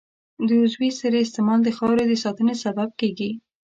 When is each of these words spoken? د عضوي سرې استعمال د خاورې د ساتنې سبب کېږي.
د 0.47 0.49
عضوي 0.61 0.89
سرې 0.99 1.19
استعمال 1.23 1.59
د 1.63 1.69
خاورې 1.77 2.03
د 2.07 2.13
ساتنې 2.23 2.55
سبب 2.63 2.89
کېږي. 2.99 3.31